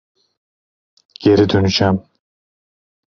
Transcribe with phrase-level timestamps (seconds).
[1.19, 2.03] Geri döneceğim.